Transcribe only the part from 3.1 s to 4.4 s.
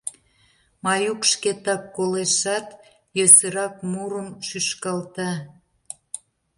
йӧсырак мурым